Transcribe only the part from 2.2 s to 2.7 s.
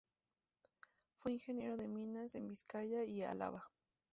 en